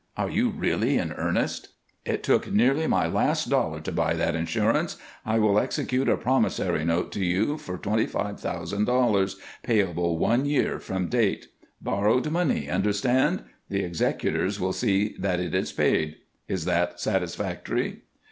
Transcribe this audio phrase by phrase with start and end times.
[0.17, 1.73] Are you really in earnest?"
[2.07, 4.97] "It took nearly my last dollar to buy that insurance.
[5.27, 10.45] I will execute a promissory note to you for twenty five thousand dollars, payable one
[10.47, 11.49] year from date.
[11.83, 13.43] Borrowed money, understand?
[13.69, 16.15] The executors will see that it is paid.
[16.47, 18.01] Is that satisfactory?"